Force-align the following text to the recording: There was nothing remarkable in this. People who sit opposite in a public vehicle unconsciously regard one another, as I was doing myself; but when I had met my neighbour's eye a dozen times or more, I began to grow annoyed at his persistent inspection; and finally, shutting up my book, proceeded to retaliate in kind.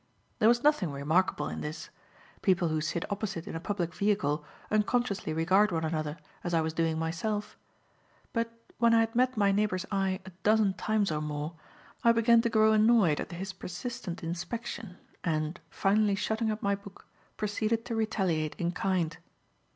There 0.39 0.49
was 0.49 0.63
nothing 0.63 0.91
remarkable 0.91 1.47
in 1.47 1.61
this. 1.61 1.91
People 2.41 2.69
who 2.69 2.81
sit 2.81 3.05
opposite 3.11 3.45
in 3.47 3.55
a 3.55 3.59
public 3.59 3.93
vehicle 3.93 4.43
unconsciously 4.71 5.31
regard 5.31 5.71
one 5.71 5.83
another, 5.83 6.17
as 6.43 6.55
I 6.55 6.61
was 6.61 6.73
doing 6.73 6.97
myself; 6.97 7.55
but 8.33 8.51
when 8.79 8.95
I 8.95 9.01
had 9.01 9.13
met 9.13 9.37
my 9.37 9.51
neighbour's 9.51 9.85
eye 9.91 10.19
a 10.25 10.31
dozen 10.41 10.73
times 10.73 11.11
or 11.11 11.21
more, 11.21 11.53
I 12.03 12.13
began 12.13 12.41
to 12.41 12.49
grow 12.49 12.73
annoyed 12.73 13.19
at 13.19 13.31
his 13.31 13.53
persistent 13.53 14.23
inspection; 14.23 14.97
and 15.23 15.59
finally, 15.69 16.15
shutting 16.15 16.49
up 16.49 16.63
my 16.63 16.73
book, 16.73 17.05
proceeded 17.37 17.85
to 17.85 17.95
retaliate 17.95 18.55
in 18.55 18.71
kind. 18.71 19.15